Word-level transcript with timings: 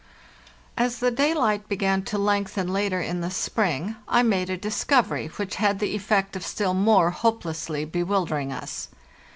As 0.79 0.97
the 0.97 1.11
daylight 1.11 1.69
began 1.69 2.01
to 2.05 2.17
lengthen 2.17 2.73
later 2.73 2.99
in 2.99 3.21
the 3.21 3.29
spring, 3.29 3.97
I 4.07 4.23
made 4.23 4.49
a 4.49 4.57
discovery 4.57 5.27
which 5.35 5.57
had 5.57 5.77
the 5.77 5.95
effect 5.95 6.35
of 6.35 6.43
still 6.43 6.73
more 6.73 7.11
hopelessly 7.11 7.85
bewildering 7.85 8.51
us. 8.51 8.87